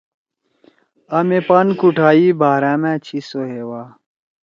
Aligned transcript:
آ 1.17 1.19
مے 1.27 1.39
پان 1.47 1.67
کُوٹھائی 1.79 2.25
بہرامأ 2.39 2.93
چھی 3.05 3.17
سہیوا 3.29 3.81